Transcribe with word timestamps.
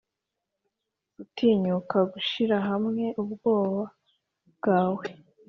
gutinyuka 1.15 1.97
gushira 2.11 2.57
hamwe 2.69 3.05
ubwoba 3.21 3.81
bwawe? 4.53 5.05